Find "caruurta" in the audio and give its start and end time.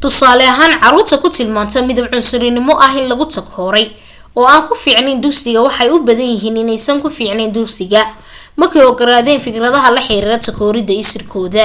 0.82-1.14